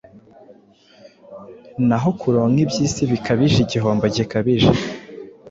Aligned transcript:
naho 1.87 2.09
kuronka 2.19 2.59
iby’isi 2.65 3.03
bikaba 3.11 3.41
igihombo 3.61 4.05
gikabije 4.15 4.71